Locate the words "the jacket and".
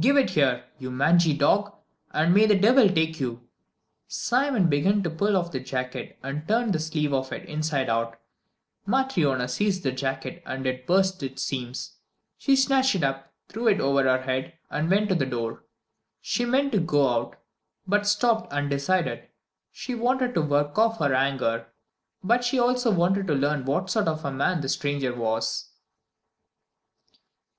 5.52-6.48, 9.82-10.66